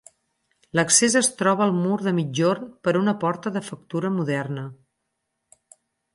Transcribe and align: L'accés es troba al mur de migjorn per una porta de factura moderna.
L'accés 0.77 1.17
es 1.19 1.29
troba 1.41 1.63
al 1.65 1.73
mur 1.81 1.97
de 2.07 2.13
migjorn 2.21 2.73
per 2.89 2.95
una 3.03 3.15
porta 3.25 3.53
de 3.59 3.65
factura 3.69 4.13
moderna. 4.19 4.67